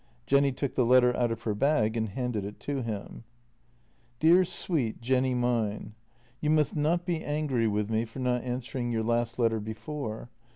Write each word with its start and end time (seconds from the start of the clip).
Jenny 0.25 0.51
took 0.51 0.73
the 0.73 0.83
letter 0.83 1.15
out 1.15 1.31
of 1.31 1.43
her 1.43 1.53
bag 1.53 1.95
and 1.95 2.09
handed 2.09 2.43
it 2.43 2.59
to 2.61 2.81
him. 2.81 3.23
"Dear, 4.19 4.43
Sweet 4.43 4.99
Jenny 4.99 5.35
Mine,— 5.35 5.93
You 6.41 6.49
must 6.49 6.75
not 6.75 7.05
be 7.05 7.23
angry 7.23 7.65
JENNY 7.65 7.69
272 7.69 7.71
with 7.71 7.89
me 7.91 8.05
for 8.05 8.17
not 8.19 8.41
answering 8.43 8.91
your 8.91 9.03
last 9.03 9.37
letter 9.37 9.59
before. 9.59 10.31